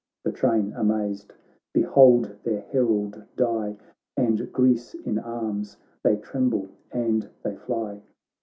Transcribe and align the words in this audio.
The 0.23 0.31
train, 0.31 0.73
amazed, 0.75 1.31
behold 1.73 2.35
their 2.43 2.61
herald 2.61 3.23
die. 3.35 3.77
And 4.17 4.51
Greece 4.51 4.95
in 4.95 5.19
arms— 5.19 5.77
they 6.03 6.15
tremble 6.15 6.69
and 6.91 7.29
they 7.43 7.55
fly. 7.55 8.01